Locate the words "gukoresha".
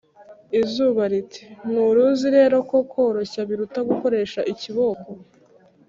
3.89-4.39